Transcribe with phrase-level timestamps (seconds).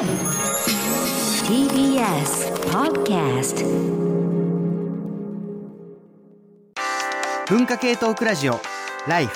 [0.00, 0.08] TBS
[2.70, 3.62] Podcast
[7.46, 8.58] 文化系トークラジオ
[9.06, 9.28] ラ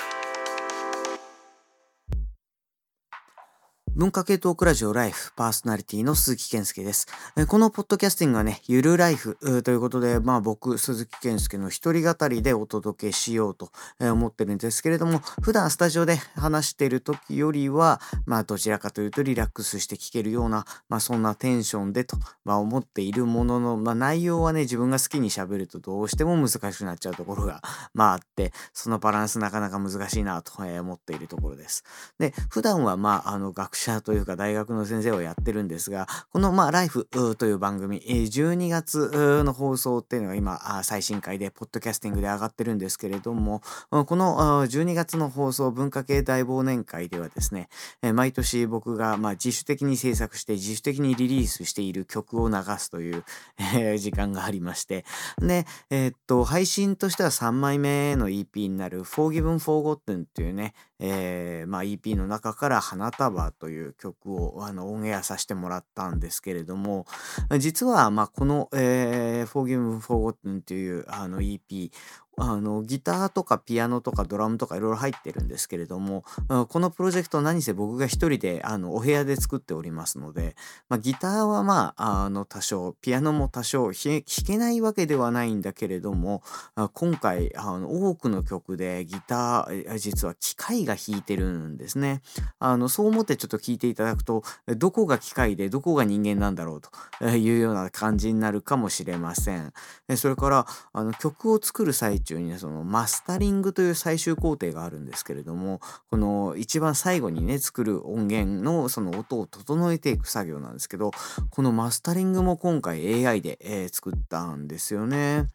[3.95, 7.07] 文化系トークラジオライフパーソナリティの鈴木健介です。
[7.47, 27.61] このポッドキャスティングはね、ゆるライフということで、まあ僕、鈴木健介の一人語りでお届けしようと思ってるんですけれども、普段スタジオで話してる時よりは、まあどちらかというとリラックスして聞けるような、まあそんなテンションでと、まあ、思っているものの、まあ内容はね、自分が好きに喋るとどうしても難しくなっちゃうところが、
[27.93, 31.85] まああって、そのバランスなかなか難しいなと思っているところです。
[32.19, 37.07] で、普段はまああの学者というか大学の先生をやってるんですが、このまあライフ
[37.37, 47.69] という番組、12月の放送っていうのが今最新回でポッドキャスティングで上がってるんですけれども、この12月の放送文化系大忘年会ではですね、
[48.13, 53.23] 毎年僕が自主的に制作して自主的にリリースしている曲を流すという
[53.97, 55.05] 時間がありまして、
[55.39, 67.05] で、えー、っと、配信としては3枚目の EP になる Forgiven Forgotten っていうね、えー、まあ、EP の中から花束という曲をあのオンエアさせてもらったんですけれども
[67.59, 71.91] 実はまあこの、えー、Forgive Forgotten というあの EP
[72.37, 76.23] あのギターとかピアノとかドラムとかいろいろ入ってるんですけれども
[76.69, 80.55] このプロジェクト何せ僕が一人であのお部屋で作っておりますので、
[80.89, 86.43] まあ、ギターはまああの多少ピアノも多少弾けないわけではないんだけれども
[86.93, 92.21] 今回あの多くの曲でギター実は機械が弾いてるんですね。
[92.59, 99.73] あのそう思ってちょっと聞いていただくとどこが機械でどこが人間なんだろうというような感じになるかもしれません。
[100.17, 105.79] それからあの曲を作る際中にねそのマスタリングという最終工程があるんですけれども
[106.09, 111.11] この一番最後にね作る音源のその音を整えていく作業なんですけど
[111.49, 115.47] このマスタリングも今回 AI で、えー、作ったんですよね。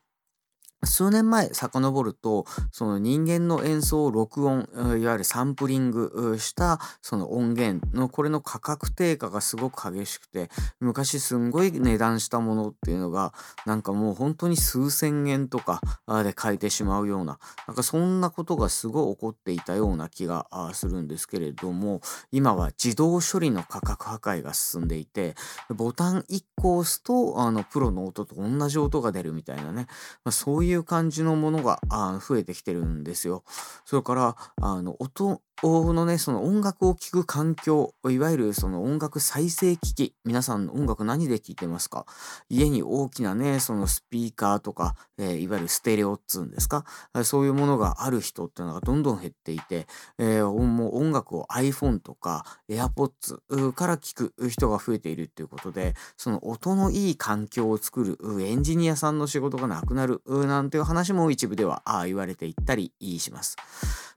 [0.84, 4.69] 数年前遡るとその人間の演奏を録音
[4.99, 10.49] いわゆるサンプリングしたその音源のこれの価格低下がすごく激しくて
[10.81, 13.34] 昔すんごい値段したものっていうのが
[13.66, 15.81] なんかもう本当に数千円とか
[16.25, 22.00] で買えてしまうようななんかそんなことがすごい起こっていたような気がするんですけれども
[22.32, 25.34] 今は自動処理の価格破壊が進んでいて
[25.69, 29.87] ボタン1個押すとあのプロの音と同じ音が出るみたいなね、
[30.25, 33.44] まあ、そういういう感じのものがあ増えてきてるんですよ。
[33.84, 42.06] それからあの音のね、その音楽を聴く環境、いわゆるその音楽再生機器、皆さん音楽何で聴いてますか？
[42.48, 46.84] 家に大きなね、そのスピーカーとか、えー、いわゆるステレオっつうんですか？
[47.25, 49.87] そういうものがある人っていうのがどんどん減っていて、
[50.19, 63.56] えー、もう音楽を iPhone とか AirPods から聴く人が増えているっていうことで、その音のいい環境を作るエンジニアさんの仕事がなくなるなんていう話も一部では言われていったりします。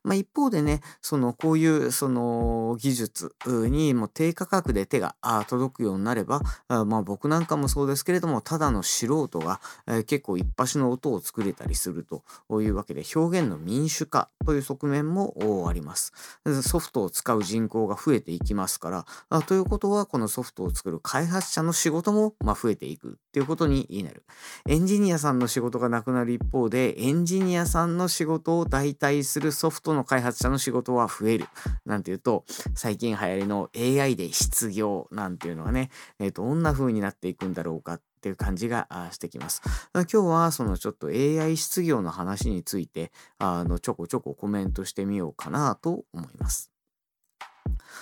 [0.04, 5.16] まあ、一方でね、そのこういうその技術にも低価格で手が
[5.48, 9.62] 届くようになれば、まあ、僕なんかもそうですけれども、ただの素人が、
[10.06, 16.14] 結構一発の音を作れたりするというわけで、表現の民主化という側面もあります。
[16.62, 24.24] ソフトを使う人口が増えていきますから、ということは、このソフトを作る開発者の仕事も増えていくっていうことになる。
[24.68, 31.48] エンジニアさんの仕事がなくなる一方で、エンジニアさんの仕事を代替するソフトの開発者の仕事は増える。
[31.86, 32.46] なんていうと、
[32.76, 35.90] 最近流行りの AI で失業なんていうのはね、
[36.20, 39.62] えー、どんな風になっていくんだろうかっていう感じがしてきます。
[39.94, 46.73] 今日はそのちょっと AI 失業の話について、あのちょこちょこコメントしてみようかなと思います。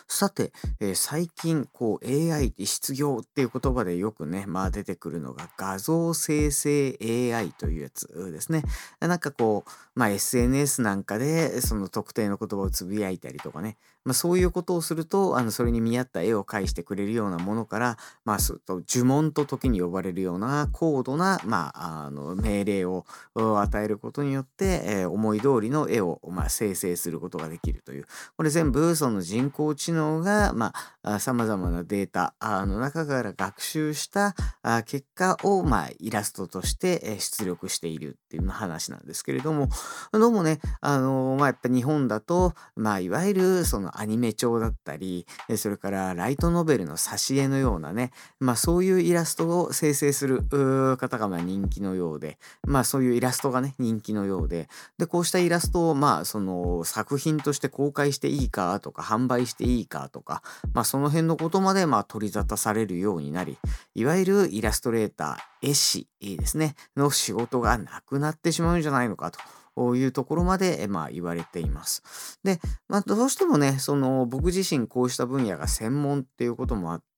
[0.07, 8.63] さて、えー、最近こう AI 失業っていう言葉でよくね、まあ出てくるのが画像生成 AI というやつですね。
[8.99, 23.05] なんかこう、まあ SNS なんかでその特定の言葉をつぶやいたりとかね、まあ、そういうことをするとあのそれに見合った絵を描いてくれるようなものから、まあ、と呪文と時に呼ばれるような高度な、まあ、あの命令を
[23.35, 28.05] 与えることによって、えー、思い通りの絵を、まあ、生成することができるという。
[28.37, 30.53] これ全部その人工知能が
[31.19, 34.35] さまざ、まなデータの中から学習した
[34.85, 39.69] 結果を、まあ、イラストとして出力しているっていう話なんですけれども
[40.11, 45.25] どうもねあの、まあ、やっぱ日本だと、まあ、いわゆるそのアニメ調だったり、
[45.57, 50.43] それからライトノベルの挿絵のようなね、まあそういうイラストを生成する
[50.97, 60.43] 方がま人気のようで、まあそういうイラストがね、人気のようで、で、こうしたイラストをまあその作品として公開していいかとか、販売していいかとか、
[60.73, 63.57] まあその辺のことまでまあ取り沙汰されるようになり、
[63.95, 69.39] いわゆるイラストレーター、絵師ですね、の仕事がなくなってしまうんじゃないのかと。
[69.77, 72.39] ういうところまで、まあ、言われています。
[72.43, 77.10] で、まあ、どうしてもね、その僕自身こうした分野が専門っていうこともあって、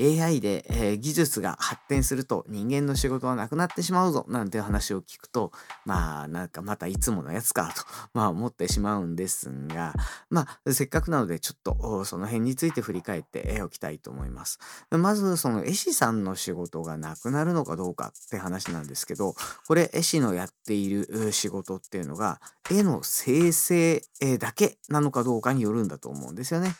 [0.00, 5.52] AI で、えー、技術が発展すると人間の仕事はなくなってしまうぞなんて話を聞くと、
[5.84, 7.82] まあ、なんかまたいつものやつかと、
[8.14, 9.94] まあ思ってしまうんですが、
[10.30, 14.58] まあ、せっかくなのでちょっとその辺について振り返っておきたいと思います。
[14.90, 19.34] まず、その絵師さんの仕事がなくなるのかどうかって話なんですけど、
[19.66, 22.40] これ絵師のやっている仕事っていうのが、
[22.70, 24.02] 絵の生成
[24.38, 26.74] だけなのかどうかによるんだと思うんですよね。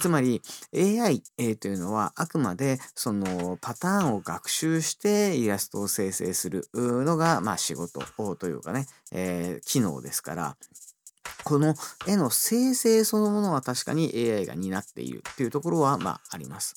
[0.00, 0.42] つまり
[0.74, 1.22] AI
[1.56, 8.00] というのはあくまでそのパターンを学習してイラストを生成するのがまあ仕事
[8.36, 10.56] というかね、えー、機能ですから。
[11.44, 11.74] この
[12.06, 16.76] 絵の生成そのものは確かに AI が担っているっていうところはまああります。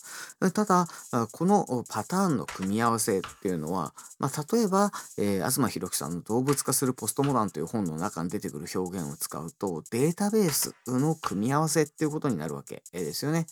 [0.54, 0.88] ただ、
[1.32, 13.48] このパターンの組み合わせっていうのは、まあ、例えば、えー、東博樹さんの動物化するポストモダンという本の中に出てくる表現を使うと、データベースの組み合わせっていうことになるわけですよね。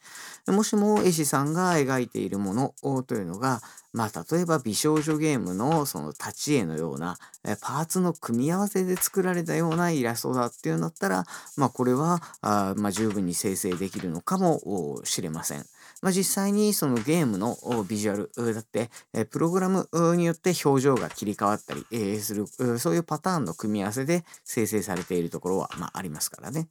[0.47, 3.61] もしも絵師さんが描いているものというのが、
[3.93, 7.17] まあ、例えば美少女ゲームのその立ち絵のような
[7.61, 11.25] パーツの組み合わせで作られたようなイラストだっていうんだったら、
[11.57, 15.65] まあ、これはあ、まあ、十分に生成できるのかもしれません。
[16.01, 17.57] まあ、実際にそのゲームの
[17.87, 18.89] ビジュアルだって、
[19.31, 22.45] プログラムによって表情が切り替わったりする、
[22.77, 26.67] そういうパターンの組み合わせで生成されているところは、まあ、ありますからね。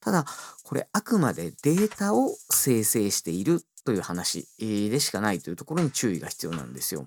[0.00, 0.26] ただ、
[0.62, 7.06] これあくまでデータを生成しているという話でしかないというところに注意が必要なんですよ。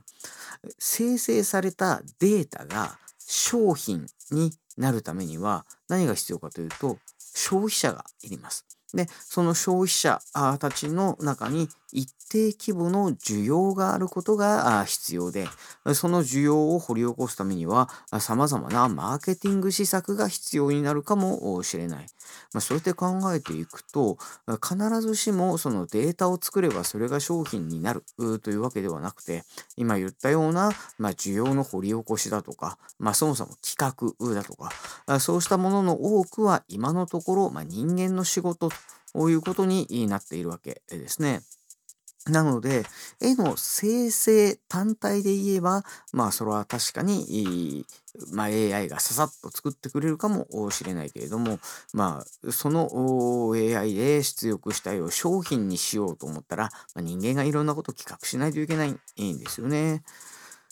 [0.79, 8.76] 生成されたデータが商品になるためには何が必要かというと消費者がいります。
[8.93, 10.19] で、その消費者
[10.59, 15.47] たちの中に一定規模の需要があることが必要で、
[15.93, 17.89] その需要を掘り起こすためには、
[18.19, 22.05] 様々なマーケティング施策が必要になるかもしれない。
[22.53, 24.17] まあ、そうやって考えていくと、
[24.61, 28.03] 必ずしもそのデータを作ればそれが商品になる
[28.41, 29.43] というわけではなくて、
[29.77, 38.69] 今言ったような、まあ、需要の掘り起こしだとか、まあ、そもそも企画だとか、そうしたものの多くは今のところ、まあ、人間の仕事
[39.17, 41.41] ということになっているわけですね。
[42.27, 42.83] なので、
[43.19, 45.83] 絵の生成単体で言えば、
[46.13, 47.83] まあそれは確かに、
[48.31, 51.57] まあ、AI がささっと作ってくれるかもしれないけれども、
[51.93, 60.03] まあその AI で出力した絵を商品にしようと思ったら、まあ、人間がいろんなことを企画しないといけないんですよね。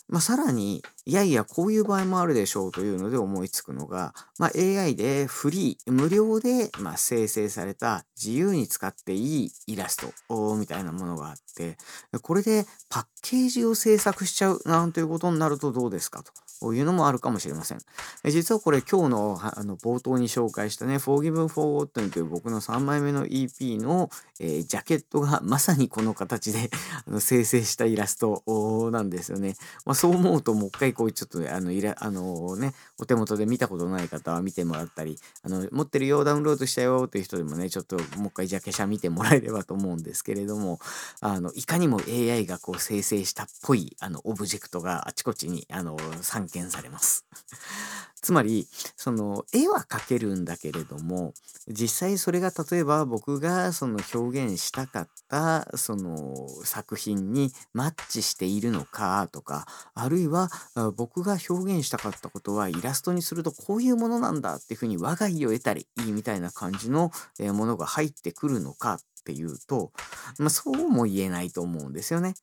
[0.07, 11.77] まあ、さらに、いやいや、こういう場合もあるでしょうというので思いつくのが、まあ、AI でフリー、無料で、まあ、生成された自由に使っていいイラストみたいなものがあって、
[12.21, 16.31] これでパッケージを制作しちゃうなんていうことになるとどうですかと。
[16.59, 17.79] こういうのもあるかもしれません。
[18.25, 24.09] 実はこれ今日のあの冒頭に紹介したね、Forgiven for What という僕の3枚目の EP の、
[24.39, 26.69] えー、ジャケットがまさにこの形で
[27.07, 29.55] あの生成したイラストなんですよね。
[29.85, 40.79] まあ、そう思うともう一回こうちょっとあのイラあのね、お手元で見たことない方は見てもらったり、あの持ってるよ、ダウンロードしたよっていう人でもね、ちょっともう一回ジャケ写見てもらえればと思うんですけれども、
[41.21, 47.25] あのいかにも AI がこう生成したっぽいあのオブジェクトがあちこちにあの散見されます。
[48.21, 51.33] つまり、その絵は描けるんだけれども、
[51.67, 60.49] 実際それが例えば僕がその表現したかったその作品にマッチしているのかとか、あるいは
[60.95, 69.91] 僕が表現したかったことはイラストにするとこういうものなんだっていうふうに我が意を得たりいいみたいな感じのものが入ってくるのかっていうと、
[70.37, 72.35] まあ、そうも言えないと思うんですよね。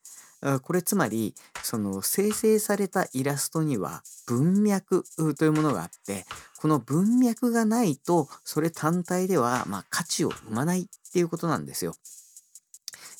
[0.62, 5.04] これつまりその生成されたイラストには文脈
[5.38, 6.24] というものがあって
[6.60, 11.94] この文脈がないとそれ単体ではま価値を生まないっていうことなんですよ。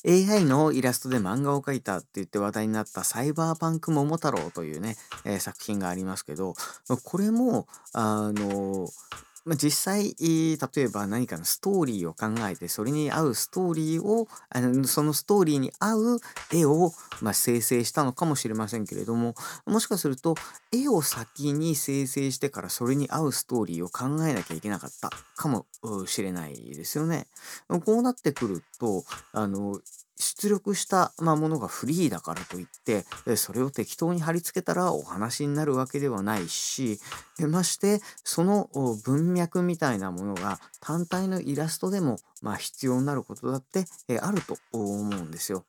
[0.05, 6.55] AI のイラストで漫画を描いたって言って話題になったサイバーパンク桃太郎というね、えー、作品がありますけど
[7.03, 8.89] これもあの
[9.45, 16.19] まあ、実際、例えば何かのストーリーを考えて、それに合うストーリーを、あの、そのストーリーに合う
[16.53, 19.35] 絵を、まあ、生成したのかもしれませんけれども、
[19.65, 20.35] もしかすると、
[20.71, 25.65] 絵を先に生成してからそれに合うストーリーを考えなきゃいけなかったかも
[26.05, 27.27] しれないですよね。
[27.67, 29.79] こうなってくると、あの、
[30.17, 33.05] 出力した、ま、ものがフリーだからといって
[33.35, 36.99] それを適当に貼り付けたらお話になるわけではないし
[37.39, 38.69] ましてその
[39.05, 43.85] 文脈みたいなものが単体のイラストでも、ま、必要になることだって
[44.19, 45.65] あると思うんですよ。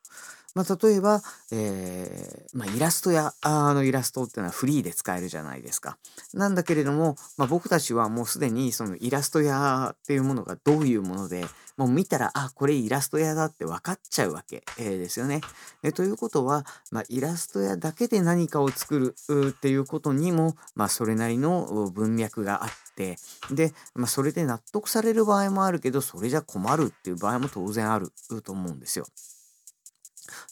[0.54, 1.20] まあ、例えば、
[1.52, 5.98] えーまあ、イラストやあのイラストっていうのはフリーで使えるじゃないですか。
[6.32, 11.44] なんだけれども、まあ、僕たちはもうすでにそのイラスト屋っていうものがどういうもので
[11.76, 15.40] もう見たらあこれイラスト屋だって分かっちゃうわけ、えー、ですよね。
[15.82, 19.14] えー、ということは、まあ、イラスト屋だけで何かを作る
[19.48, 23.16] っていうことにも、まあ、それなりの文脈があって
[23.50, 28.12] で、まあ、それで納得される場合もあるけどそれじゃ困るっていう場合も当然ある
[28.44, 29.06] と思うんですよ。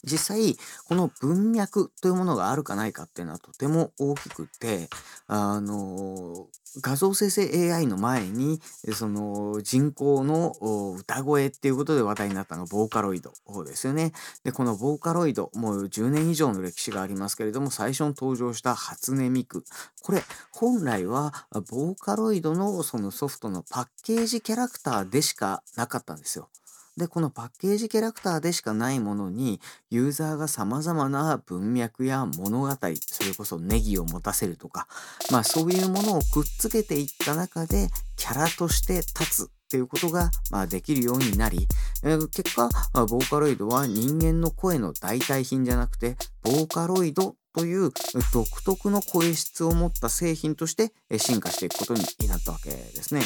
[0.03, 4.89] 実際、この文脈というものがあるかないかっていうのはとても大きくて、
[5.27, 6.47] あの、
[6.81, 8.59] 画像生成 AI の前に、
[8.93, 10.53] その人工の
[10.97, 13.31] 歌声っていうことで話題になったのがボーカロイド
[13.63, 14.11] ですよね。
[14.43, 19.63] で、このボーカロイド、もう10年以上の歴史がありますけれども、最初に登場した初音ミク。
[20.01, 26.49] これ、本来はボーカロイドのそのソフトのパッケージキャラクターでしかなかったんですよ。
[26.97, 29.59] で、このパッケージキャラクターでしかないものに、
[29.89, 34.87] ユーザーが様々な文脈や物語、それこそネギを持たせるとか、
[35.31, 41.67] まあそういうものをくっつけていった中で、キャラとして立つっていうことが、まあ、できるようになり、
[42.03, 47.91] えー、結果、まあ、ボーカロイドは人間の声の代替品じゃなくて、ボーカロイドという
[48.33, 53.21] 独特の声質を持った製品として進化していくことになったわけですね。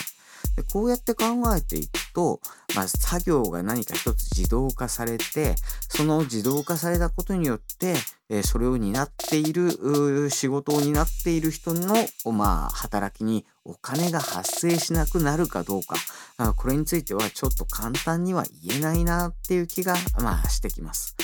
[0.55, 1.23] でこうやって考
[1.55, 2.39] えていくと、
[2.75, 5.55] まあ、作業が何か一つ自動化されて
[5.89, 7.95] その自動化されたことによって、
[8.29, 11.95] えそれを担っている仕事を担っている人の、
[12.33, 15.95] まあ、働きにお金が発生しなくなるかどうか
[16.55, 21.15] これについてはちょっと簡単には言えないなっていう気が、まあ、してきます。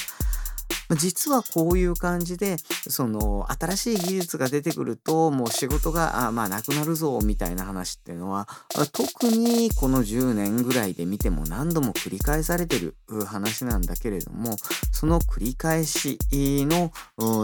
[0.97, 2.57] 実はこういう感じで
[2.89, 8.47] その新しい技術が出てくるともう仕事があまあなくなるぞみたいな話っていうのは
[8.91, 14.55] 特にこの10年ぐらいで見ても何度も繰り返されてる話なんだけれども
[14.91, 16.91] その繰り返しの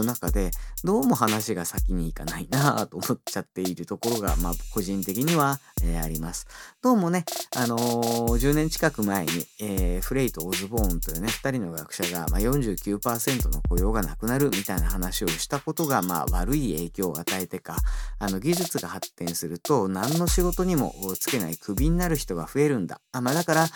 [0.04, 0.50] 中で
[0.84, 5.60] どうも話が先に行かないなと思っちゃっているところがまあ個人的には、
[6.02, 6.46] あります。
[6.82, 7.24] どうもね、
[7.56, 9.30] あのー、10年近く前に、
[9.60, 17.76] えー、フレイとオズボーンというね2人の学者が、まあ、49%トの雇用がなくなるみたいな話をしたことが、まあ、悪い影響を与えてか
[18.18, 23.00] あの技術が発展すると何の仕事にもつけないクビになる人が増えるんだ。
[23.12, 23.66] あ、まあ、だから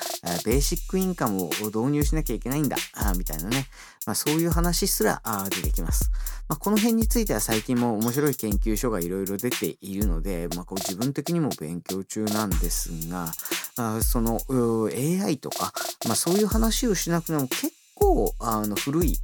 [0.45, 2.77] ベーシックインカムを導入しなきゃいけないんだ。
[2.95, 3.67] あみたいなね、
[4.07, 6.11] まあ、そういう話すら出てきます、
[6.49, 13.33] まあ、この辺については最近も面白い研究所がいろいろ出ているので、まあ、こう自分的にも勉強中なんですが
[13.77, 15.73] あその AI とか、
[16.07, 19.19] まあ、そういう話をしなくても結構あの古い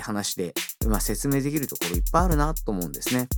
[0.00, 0.54] 話で、
[0.86, 3.28] まあ、説明できるところいっぱいあるなと思うんですね。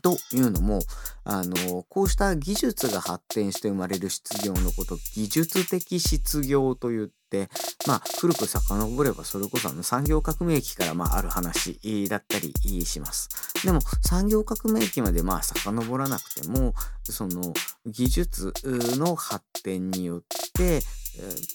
[0.00, 0.80] というのも
[1.24, 7.48] あのこうした技術が発展して生まれる失業のこと技術的失業といって、
[7.86, 11.78] まあ、古く遡ればそれこそあの産業革命期からまあある話
[12.08, 12.52] だったり
[12.86, 13.28] します。
[13.64, 16.74] でも産業革命期までまあ遡らなくても
[17.04, 17.52] その
[17.86, 20.22] 技術の発展によっ
[20.54, 20.80] て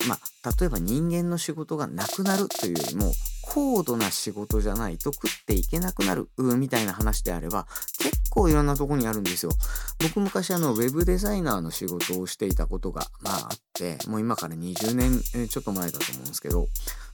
[0.07, 7.67] まあ、例えば人間の仕事がなくなるというよりも高度な仕事じゃないと食っていけなくなるみたいな話であれば
[7.99, 9.51] 結構いろんなとこにあるんですよ。
[10.01, 16.67] 僕昔あのウェブデザイナーの仕事をしていたことがまああってもう今から20年ちょっと前だと思うんですけど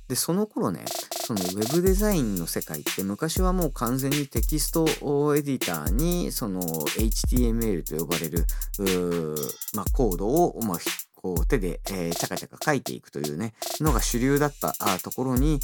[0.09, 0.85] でその頃ね
[1.25, 4.85] そのウェブデザインの世界って昔はもう完全にテキスト
[5.35, 8.45] エディターにその HTML と呼ばれる
[9.75, 10.77] まあ、コードを、まあ、
[11.21, 14.73] こう手で、えー、チャカチャカ書いていくというねのが主流だった
[15.03, 15.59] ところに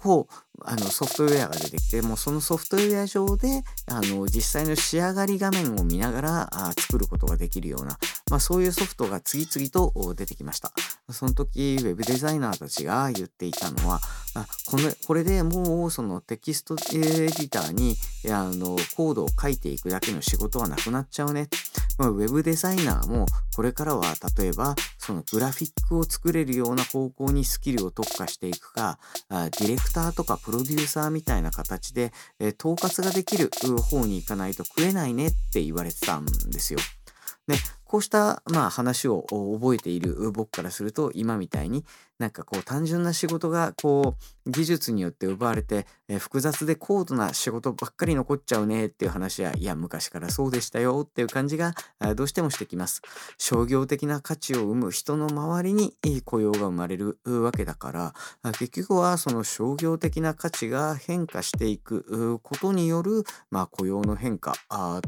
[0.00, 7.98] こうあのソフトウェアが出てきてもうそのソフトウェア上であの実際の仕上がり画面を見ながらあ作ることができるような、
[8.30, 10.72] まあ、そういうソフトが次々と出てきました。
[11.10, 14.00] その時ウェブデザイナーたちが言っていたのは
[14.34, 17.96] あこれこれでもうそのテキストエディターに
[18.30, 21.48] あのコードを書いていくだけの仕事はなくなっちゃうね、
[21.98, 23.26] まあ、ウェブデザイナーも
[23.56, 24.04] これからは
[24.38, 24.76] 例えば
[25.10, 33.50] そのグラフィックを作れるような方向にスキルを特化していくかディレクターとかプロデューサーみたいな形で、え統括ができる
[33.82, 36.78] 方に行かないと食えないねって言われてたんですよ。
[37.48, 39.26] でこうしたまあ話を
[39.60, 41.84] 覚えている僕からすると今みたいに
[42.20, 44.14] なんかこう単純な仕事がこ
[44.46, 51.74] う技術によって奪われて、え複雑で高度な仕事ばっかり残っちゃうねっていう話やいや昔からそうでしたよっていう感じが
[52.16, 53.00] どうしてもしてきます。
[53.38, 58.14] 商業的な価値を生む人の周りにいい雇用が生まれるわけだから
[58.52, 64.54] 結局はその商業的な価値が変化していくことによる、まあ、雇用の変化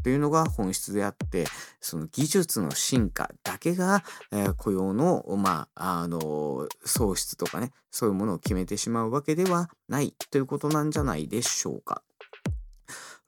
[0.02, 1.44] というのが本質であって
[1.80, 4.02] その技術の進化だけが、
[4.32, 6.68] えー、雇用のまああの
[7.02, 12.02] 喪失とかねそういうものを決めてしまうわけではないということなんじゃないでしょうか。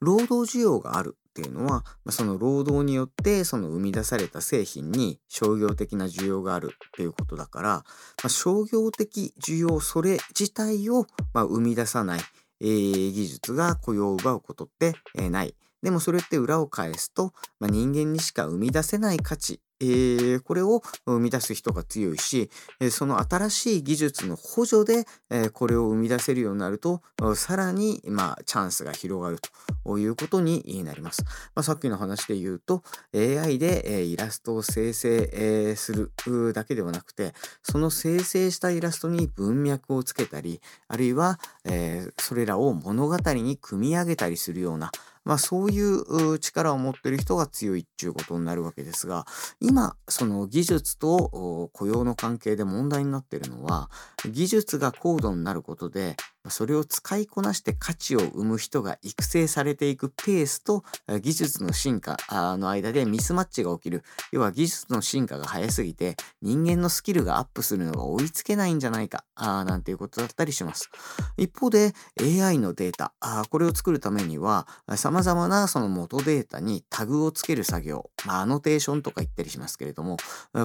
[0.01, 7.83] 労働需要があるっていうのはその労働によってその生み出された製品に商業的な需要があるっていうことだから、ま
[8.25, 12.19] あ、商業的需要それ自体をま生み出さない、
[12.61, 15.55] えー、技術が雇用を奪うことって、えー、ない。
[15.85, 22.49] でもそれって裏を返すと、まあ、人間にしか生み出せない価値えー、これを生み出す人が強いし、
[22.91, 27.01] その新しい技術の補助で、えこれを生み出せるようになると、
[27.35, 29.37] さらに、まあ、チャンスが広がる
[29.83, 31.23] ということになります。
[31.55, 35.93] まあ、さっきの話で言うと、AI で、えイラストを生成、えす
[36.25, 44.89] るだけではなくて、その生成したイラストに文脈をつけたり、あるいは、えそれらを物語に組み上げたりするような、
[45.25, 49.25] まあ、そういう力を持ってる人が強いっていうことになるわけですが
[49.59, 53.89] 今その技術と雇用の関係で問題になってるのは
[54.31, 56.15] 技術が高度になることで
[56.49, 60.83] それを使いこなして価値を生む人が育成されていくペースと
[61.21, 64.03] 技術の進化の間でミスマッチが起きる。
[64.31, 70.89] 要は技術の進化が早すぎて人間のスキルがアップするのが追いつけないんじゃないかなんていうことだったりします。
[71.37, 73.13] 一方で AI のデータ
[73.49, 80.17] これを作るためには様々なその元データにタグをつける作業、まあ、アノテーションとか言ったりしますけれども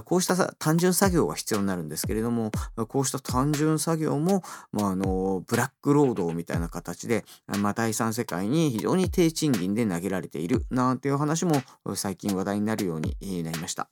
[0.05, 2.51] こうした単純作業が必要になるんですけれども
[2.89, 11.63] こうした単純作業も、まあ、あのブラッック労働みたいな形で、まあ、第三世界に非常に低賃金で投げられているなんていう話も
[11.95, 13.89] 最近話題になるようになりました。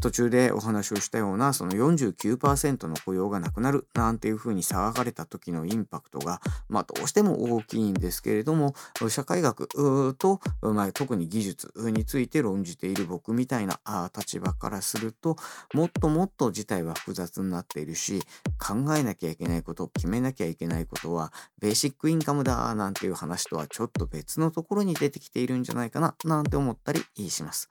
[0.00, 8.74] 途中でお話をしたようなその49%の雇用がなくなるなんていうふうに騒がれた時のインパクトが、まあ、どうしても大きいんですけれども
[9.08, 9.68] 社会学
[10.16, 13.80] と、まあ、特に技術について論じている僕みたいな
[14.16, 15.36] 立場からすると
[15.74, 18.20] もっともっと事態は複雑になっているし
[18.58, 27.68] 考えなきゃいけないこと決めなきゃいけないこととはベーシックインカムだなんていう話とはちょっと別のところに出てきているんじゃないかななんて思ったりします。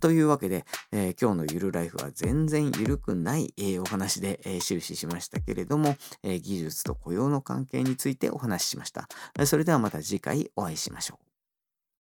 [0.00, 9.08] というわけで、えー、今日のゆるライフは全然ゆるくない、えー、お話で、えー、終始しましたけれども、え技術と雇用の関係についてお話ししました。
[9.46, 11.29] それではまた次回お会いしましょう。